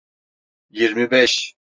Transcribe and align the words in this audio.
Yirmi 0.69 1.11
beş. 1.11 1.55